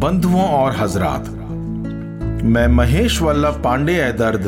बंधुओं 0.00 0.48
और 0.48 0.76
हजरात। 0.76 1.28
मैं 2.44 2.66
महेश 2.66 3.22
वल्लभ 3.22 3.62
पांडे 3.64 3.92
है 3.92 4.12
दर्द, 4.12 4.46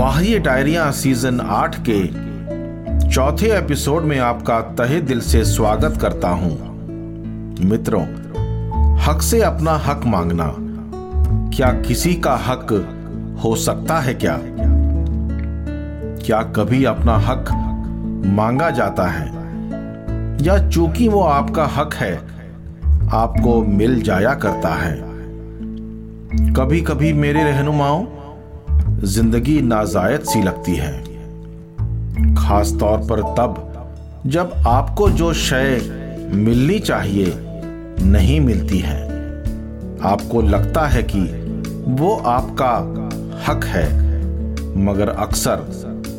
वाह्य 0.00 0.38
डायरिया 0.38 0.90
सीज़न 0.90 1.40
आठ 1.40 1.76
के 1.88 2.06
चौथे 3.08 3.58
एपिसोड 3.58 4.02
में 4.02 4.18
आपका 4.18 4.60
तहे 4.60 5.00
दिल 5.00 5.20
से 5.20 5.44
स्वागत 5.44 5.98
करता 6.00 6.28
हूँ। 6.28 6.50
मित्रों, 7.64 8.04
हक 8.96 9.22
से 9.22 9.42
अपना 9.42 9.72
हक 9.72 10.02
मांगना, 10.06 10.54
क्या 11.56 11.72
किसी 11.72 12.14
का 12.14 12.34
हक 12.34 12.72
हो 13.44 13.56
सकता 13.56 14.00
है 14.00 14.14
क्या? 14.14 14.40
क्या 16.26 16.42
कभी 16.42 16.84
अपना 16.84 17.16
हक 17.16 17.44
मांगा 18.26 18.70
जाता 18.70 19.06
है? 19.06 19.26
या 20.40 20.68
चूँकि 20.68 21.08
वो 21.08 21.20
आपका 21.20 21.66
हक 21.66 21.94
है 21.94 22.33
आपको 23.14 23.62
मिल 23.62 24.02
जाया 24.02 24.34
करता 24.34 24.74
है। 24.74 24.96
कभी 26.52 26.80
कभी 26.80 27.12
मेरे 27.12 27.44
रहनुमाओं, 27.44 28.06
ज़िंदगी 29.04 29.60
नाजायत 29.60 30.24
सी 30.24 30.42
लगती 30.42 30.74
है। 30.74 30.92
खास 32.34 32.72
तौर 32.80 32.98
पर 32.98 33.20
तब, 33.20 33.60
जब 34.26 34.52
आपको 34.66 35.10
जो 35.10 35.32
शय 35.32 35.80
मिलनी 36.34 36.78
चाहिए, 36.78 37.34
नहीं 38.02 38.40
मिलती 38.40 38.78
है। 38.78 39.02
आपको 40.02 40.42
लगता 40.42 40.86
है 40.86 41.02
कि 41.02 41.20
वो 41.86 42.14
आपका 42.16 42.72
हक 43.48 43.64
है, 43.64 43.86
मगर 44.84 45.08
अक्सर 45.08 45.66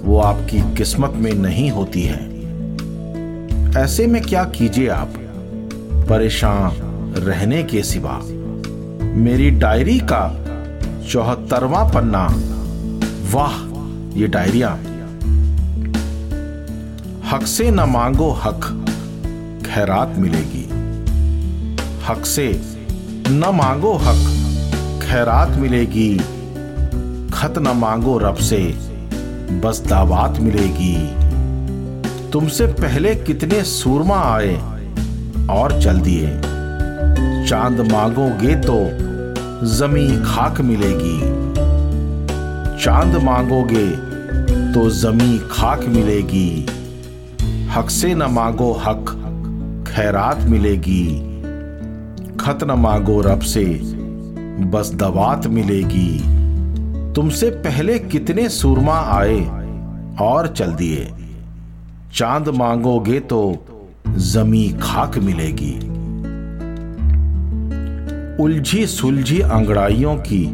वो 0.03 0.19
आपकी 0.19 0.75
किस्मत 0.75 1.13
में 1.15 1.33
नहीं 1.33 1.69
होती 1.71 2.03
है। 2.03 2.23
ऐसे 3.83 4.07
में 4.07 4.21
क्या 4.21 4.43
कीजिए 4.43 4.87
आप? 4.87 5.13
परेशान 6.09 6.71
रहने 7.17 7.63
के 7.63 7.83
सिवा 7.83 8.19
मेरी 9.15 9.51
डायरी 9.51 9.99
का 9.99 10.45
चौहत्तरवा 11.09 11.83
पन्ना। 11.83 12.27
वाह, 13.31 14.19
ये 14.19 14.27
डायरिया। 14.27 14.79
हक 17.29 17.43
से 17.43 17.71
न 17.71 17.79
मांगो 17.79 18.31
हक, 18.31 18.85
खैरात 19.65 20.13
मिलेगी। 20.17 20.69
हक 22.05 22.25
से 22.25 22.61
न 23.29 23.51
मांगो 23.53 23.93
हक, 23.93 24.21
खैरात 25.03 25.49
मिलेगी। 25.49 26.17
खत 27.33 27.53
न 27.57 27.73
मांगो 27.75 28.17
रब 28.17 28.35
से, 28.35 28.77
बस 29.63 29.83
दावात 29.87 30.39
मिलेगी। 30.39 31.15
तुमसे 32.31 32.65
पहले 32.65 33.15
कितने 33.15 33.63
सूरमा 33.63 34.21
आए 34.21 34.74
और 35.49 35.81
चल 35.81 35.99
दिए। 35.99 36.41
चाँद 37.47 37.91
मांगोगे 37.91 38.55
तो 38.55 38.77
जमी 39.67 40.07
खाक 40.25 40.61
मिलेगी। 40.61 41.19
चाँद 42.83 43.15
मांगोगे 43.23 43.91
तो 44.73 44.89
जमी 44.89 45.39
खाक 45.51 45.85
मिलेगी। 45.85 46.65
हक 47.69 47.89
से 47.89 48.15
न 48.15 48.23
मांगो 48.23 48.71
हक, 48.73 49.05
खैरात 49.87 50.41
मिलेगी। 50.41 51.05
खत 52.39 52.59
न 52.63 52.71
मांगो 52.71 53.21
रब 53.21 53.39
से, 53.39 53.65
बस 54.65 54.91
दवात 54.93 55.47
मिलेगी। 55.47 56.19
तुमसे 57.13 57.49
पहले 57.49 57.99
कितने 57.99 58.49
सूरमा 58.49 58.99
आए 58.99 59.41
और 60.21 60.47
चल 60.47 60.73
दिए। 60.73 61.13
चाँद 62.13 62.49
मांगोगे 62.49 63.19
तो 63.19 63.65
जमी 64.17 64.75
खाक 64.81 65.17
मिलेगी। 65.17 65.75
उलझी 68.43 68.87
सुलझी 68.87 69.39
अंगड़ाइयों 69.39 70.15
की 70.15 70.45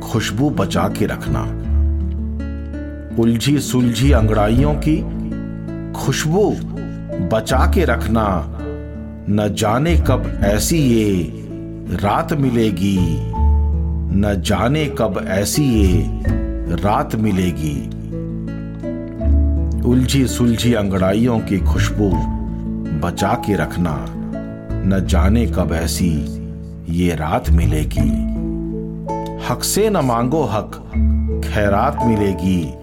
खुशबू 0.00 0.50
बचा 0.50 0.88
के 0.88 1.06
रखना। 1.06 1.42
उलझी 3.22 3.58
सुलझी 3.58 4.12
अंगड़ाइयों 4.12 4.74
की 4.74 4.96
खुशबू 5.92 6.50
बचा 7.32 7.72
के 7.74 7.84
रखना। 7.84 8.58
न 9.30 9.54
जाने 9.58 9.96
कब 9.96 10.40
ऐसी 10.42 10.78
ये 10.78 11.32
रात 11.96 12.32
मिलेगी। 12.32 12.98
न 14.18 14.42
जाने 14.46 14.86
कब 14.86 15.24
ऐसी 15.28 15.64
ये 15.64 16.22
रात 16.76 17.16
मिलेगी। 17.16 17.96
उलझी 19.88 20.26
सुलझी 20.26 20.72
अंगड़ाइयों 20.72 21.38
की 21.38 21.58
खुशबू 21.58 22.35
बचा 23.00 23.28
के 23.28 23.56
रखना। 23.56 24.06
न 24.72 25.06
जाने 25.08 25.46
कब 25.46 25.72
ऐसी 25.72 26.12
ये 26.90 27.14
रात 27.14 27.50
मिलेगी। 27.50 28.36
हक 29.48 29.62
से 29.62 29.90
न 29.90 29.96
मांगो 29.96 30.42
हक, 30.42 30.90
खैरात 31.44 31.98
मिलेगी। 32.04 32.74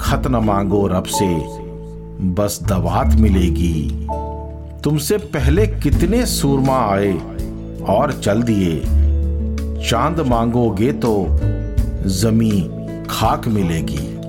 खत 0.00 0.22
न 0.26 0.36
मांगो 0.36 0.86
रब 0.86 1.04
से, 1.04 1.36
बस 2.28 2.60
दवात 2.62 3.14
मिलेगी। 3.14 4.06
तुमसे 4.84 5.16
पहले 5.16 5.66
कितने 5.66 6.26
सूरमा 6.26 6.78
आए 6.78 7.12
और 7.88 8.12
चल 8.12 8.42
दिए। 8.42 8.82
चाँद 9.90 10.20
मांगोगे 10.20 10.92
तो 10.92 11.26
जमी 12.06 12.70
खाक 13.10 13.48
मिलेगी। 13.48 14.20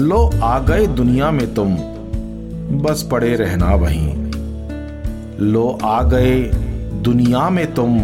लो 0.00 0.30
आ 0.42 0.58
गए 0.58 0.86
दुनिया 0.86 1.30
में 1.30 1.54
तुम 1.54 1.76
बस 2.74 3.08
पड़े 3.10 3.36
रहना 3.36 3.74
वहीं। 3.74 4.14
लो 5.40 5.78
आ 5.84 6.02
गए 6.02 6.40
दुनिया 7.02 7.50
में 7.50 7.74
तुम, 7.74 7.98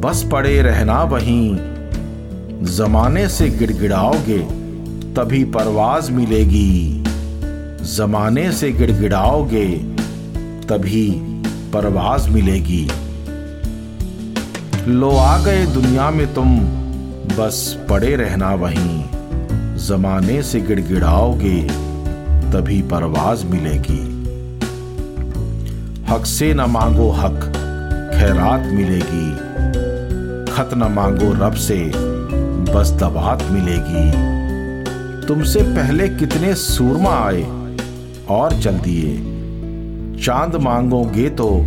बस 0.00 0.28
पड़े 0.32 0.62
रहना 0.62 1.02
वहीं। 1.02 1.56
जमाने 2.62 3.28
से 3.28 3.48
गिड़गिड़ाओगे, 3.50 4.38
तभी 5.14 5.44
परवाज 5.44 6.10
मिलेगी। 6.10 7.04
जमाने 7.96 8.52
से 8.52 8.72
गिड़गिड़ाओगे, 8.72 9.66
तभी 10.68 11.10
परवाज 11.72 12.28
मिलेगी। 12.28 12.88
लो 14.88 15.10
आ 15.10 15.44
गए 15.44 15.66
दुनिया 15.66 16.10
में 16.10 16.34
तुम, 16.34 16.58
बस 17.36 17.78
पड़े 17.90 18.16
रहना 18.16 18.54
वहीं। 18.54 19.04
जमाने 19.76 20.42
से 20.42 20.60
गिड़गिड़ाओगे 20.60 21.86
तभी 22.56 22.82
परवाज 22.82 23.44
मिलेगी। 23.44 24.26
हक 26.08 26.26
से 26.26 26.54
न 26.54 26.60
मांगो 26.60 27.10
हक, 27.10 27.40
खैरात 28.14 28.60
मिलेगी। 28.60 29.32
खत 30.52 30.70
न 30.74 30.92
मांगो 30.92 31.46
रब 31.46 31.52
से, 31.52 31.92
बस 32.74 32.90
दबात 32.90 33.42
मिलेगी। 33.50 34.10
तुमसे 35.26 35.62
पहले 35.62 36.08
कितने 36.08 36.54
सूरमा 36.54 37.10
आए 37.10 37.42
और 38.28 38.60
चल 38.60 38.74
दिए 38.74 39.16
चाँद 40.22 40.56
मांगोगे 40.56 41.30
तो 41.30 41.62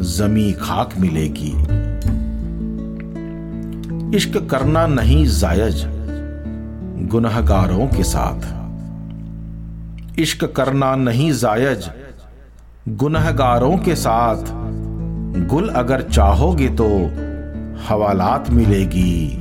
जमी 0.00 0.52
खाक 0.52 0.90
मिलेगी। 1.00 1.52
इश्क 4.16 4.48
करना 4.50 4.86
नहीं 4.86 5.26
जायज़, 5.26 5.84
गुनहगारों 7.08 7.86
के 7.86 8.02
साथ। 8.02 8.63
इश्क 10.18 10.44
करना 10.44 10.96
नहीं 10.96 11.32
जायज़। 11.32 11.88
गुनहगारों 12.88 13.78
के 13.78 13.94
साथ 13.94 14.36
गुल 15.48 15.68
अगर 15.68 16.02
चाहोगे 16.02 16.68
तो 16.68 16.86
हवालात 17.88 18.50
मिलेगी। 18.50 19.38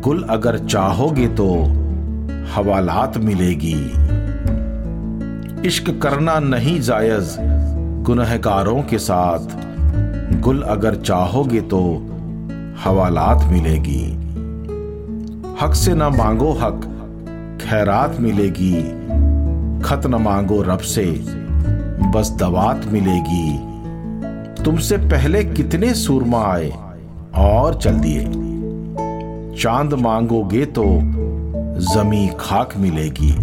गुल 0.00 0.26
अगर 0.30 0.58
चाहोगे 0.58 1.28
तो 1.28 1.54
हवालात 2.54 3.16
मिलेगी। 3.16 3.92
इश्क 5.68 6.00
करना 6.02 6.40
नहीं 6.40 6.80
जायज़। 6.80 7.36
गुनहगारों 8.02 8.82
के 8.82 8.98
साथ 8.98 9.38
गुल 10.40 10.62
अगर 10.62 10.94
चाहोगे 10.94 11.60
तो 11.60 11.80
हवालात 12.84 13.52
मिलेगी। 13.52 14.12
हक 15.60 15.74
से 15.74 15.94
ना 15.94 16.08
मांगो 16.08 16.52
हक, 16.52 16.80
खैरात 17.62 18.20
मिलेगी। 18.20 19.03
खत 19.84 20.06
न 20.06 20.14
मांगो 20.14 20.62
रब 20.62 20.78
से, 20.78 21.06
बस 22.10 22.36
दवात 22.38 22.86
मिलेगी। 22.86 23.58
तुमसे 24.64 24.96
पहले 24.96 25.44
कितने 25.44 25.94
सूरमा 25.94 26.44
आए, 26.44 26.72
और 27.36 27.74
चल 27.74 27.92
दिए। 27.92 28.24
चाँद 29.62 29.94
मांगोगे 29.94 30.64
तो 30.64 30.84
जमी 31.94 32.30
खाक 32.40 32.76
मिलेगी। 32.76 33.36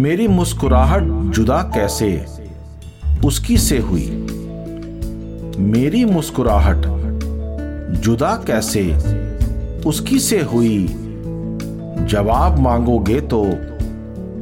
मेरी 0.00 0.28
मुस्कुराहट 0.28 1.02
जुदा 1.02 1.62
कैसे? 1.62 2.26
उसकी 3.24 3.56
से 3.58 3.78
हुई। 3.78 4.26
मेरी 5.58 6.04
मुस्कुराहट 6.04 6.78
जुदा 7.98 8.36
कैसे? 8.46 8.92
उसकी 9.86 10.18
से 10.18 10.40
हुई। 10.40 10.86
जवाब 12.02 12.58
मांगोगे 12.58 13.20
तो 13.20 13.42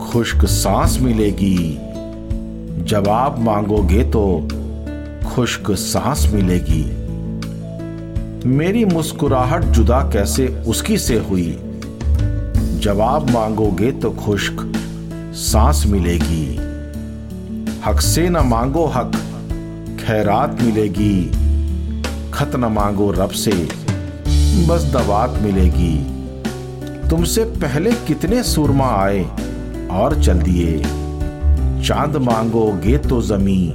खुश्क 0.00 0.44
सांस 0.44 0.98
मिलेगी। 1.00 1.78
जवाब 2.84 3.38
मांगोगे 3.38 4.04
तो 4.04 4.48
खुश्क 5.28 5.70
सांस 5.70 6.32
मिलेगी। 6.34 6.84
मेरी 8.48 8.84
मुस्कुराहट 8.84 9.64
जुदा 9.64 10.00
कैसे 10.00 10.46
उसकी 10.46 10.98
से 10.98 11.18
हुई? 11.18 11.58
जवाब 12.78 13.30
मांगोगे 13.30 13.92
तो 13.92 14.10
खुश्क 14.10 14.72
सांस 15.34 15.84
मिलेगी। 15.86 16.56
हक 17.84 18.00
से 18.00 18.28
न 18.28 18.36
मांगो 18.36 18.86
हक, 18.86 19.12
खैरात 20.06 20.58
मिलेगी। 20.62 21.24
खत 22.30 22.56
न 22.56 22.64
मांगो 22.64 23.10
रब 23.10 23.30
से, 23.30 23.68
बस 24.66 24.82
दवात 24.92 25.38
मिलेगी। 25.42 26.20
तुमसे 27.08 27.44
पहले 27.44 27.92
कितने 27.92 28.42
सुरमा 28.42 28.88
आए 28.88 29.28
और 29.90 30.22
चल 30.22 30.38
दिए। 30.38 30.78
चाँद 31.82 32.16
मांगोगे 32.16 32.98
तो 32.98 33.22
जमी 33.22 33.74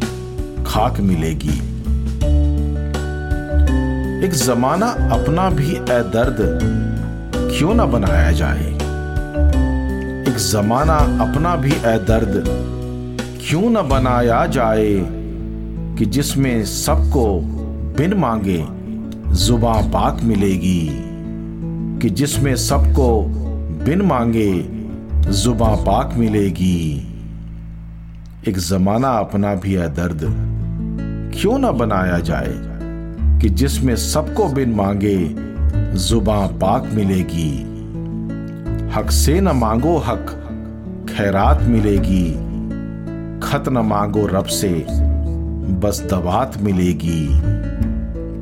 खाक 0.68 1.00
मिलेगी। 1.00 1.58
एक 4.26 4.32
जमाना 4.32 4.88
अपना 4.88 5.50
भी 5.50 5.72
ए 5.72 6.04
दर्द 6.14 6.38
क्यों 7.58 7.74
ना 7.74 7.86
बनाया 7.86 8.32
जाए? 8.32 8.68
एक 10.30 10.36
जमाना 10.38 10.94
अपना 10.94 11.56
भी 11.56 11.72
ए 11.72 11.98
दर्द 12.08 12.44
क्यों 13.42 13.70
ना 13.70 13.82
बनाया 13.82 14.46
जाए 14.46 15.06
कि 15.98 16.06
जिसमें 16.06 16.66
सबको 16.66 17.40
बिन 17.98 18.14
मांगे 18.14 18.66
जुबा 19.34 19.74
पाक 19.74 20.22
मिलेगी? 20.24 20.90
कि 22.02 22.10
जिसमें 22.10 22.56
सबको 22.56 23.22
बिन 23.86 24.02
मांगे 24.02 24.52
जुबा 25.26 25.68
पाक 25.68 26.14
मिलेगी। 26.18 27.08
एक 28.48 28.58
जमाना 28.58 29.08
अपना 29.08 29.56
भी 29.56 29.74
है 29.74 29.94
दर्द। 29.94 30.20
क्यों 31.38 31.60
ना 31.60 31.72
बनाया 31.72 32.20
जाए 32.20 32.54
कि 33.40 33.50
जिसमें 33.50 33.96
सबको 33.96 34.48
बिन 34.48 34.70
मांगे 34.70 35.36
जुबा 35.98 36.48
पाक 36.48 36.90
मिलेगी। 36.94 37.62
हक 38.96 39.12
से 39.12 39.42
न 39.42 39.48
मांगो 39.48 39.98
हक, 39.98 40.26
खैरात 41.10 41.64
मिलेगी। 41.64 42.32
खत 43.40 43.64
न 43.70 43.78
मांगो 43.78 44.28
रब 44.28 44.46
से, 44.46 44.86
बस 45.70 46.08
दवात 46.12 46.58
मिलेगी। 46.62 47.40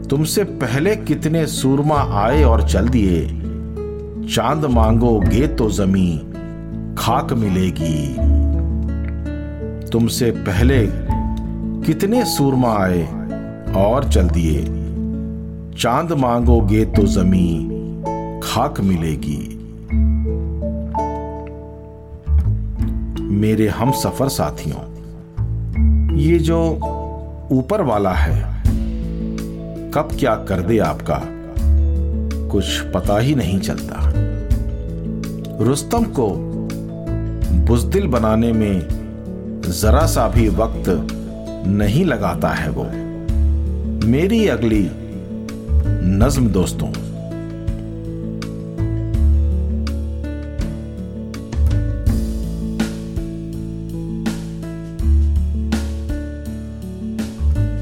तुमसे 0.07 0.43
पहले 0.43 0.95
कितने 0.95 1.47
सूरमा 1.47 2.21
आए 2.23 2.43
और 2.43 2.69
चल 2.69 2.87
दिए, 2.87 3.27
चाँद 4.35 4.65
मांगोगे 4.65 5.47
तो 5.47 5.69
जमी 5.69 6.32
खाक 6.97 7.33
मिलेगी। 7.33 8.15
तुमसे 9.89 10.31
पहले 10.31 10.87
कितने 11.85 12.25
सूरमा 12.25 12.73
आए 12.73 13.07
और 13.73 14.09
चल 14.09 14.29
दिए। 14.29 14.63
चाँद 15.77 16.11
मांगोगे 16.11 16.85
तो 16.85 17.03
जमी 17.03 17.69
खाक 18.43 18.81
मिलेगी। 18.81 19.49
मेरे 23.35 23.67
हम 23.67 23.91
सफ़र 23.91 24.27
साथियों, 24.29 24.81
ये 26.17 26.39
जो 26.39 26.59
ऊपर 27.51 27.81
वाला 27.81 28.13
है, 28.13 28.63
कब 29.91 30.09
क्या 30.19 30.35
कर 30.35 30.61
दे 30.61 30.77
आपका? 30.77 31.21
कुछ 32.47 32.79
पता 32.79 33.19
ही 33.19 33.35
नहीं 33.35 33.59
चलता। 33.59 34.13
रुस्तम 35.63 36.03
को 36.03 36.52
बुजदिल 37.53 38.07
बनाने 38.07 38.51
में 38.53 38.87
जरा 39.61 40.05
सा 40.05 40.27
भी 40.27 40.49
वक्त 40.49 41.07
नहीं 41.67 42.05
लगाता 42.05 42.49
है 42.49 42.69
वो। 42.69 42.83
मेरी 44.07 44.47
अगली 44.47 44.91
नज्म 46.05 46.47
दोस्तों। 46.47 47.12